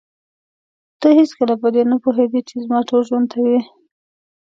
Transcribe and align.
ته 0.99 1.07
هېڅکله 1.17 1.55
په 1.61 1.67
دې 1.73 1.83
نه 1.91 1.97
پوهېدې 2.03 2.41
چې 2.47 2.55
زما 2.63 2.79
ټول 2.89 3.01
ژوند 3.07 3.27
ته 3.31 3.37
وې. 3.45 3.59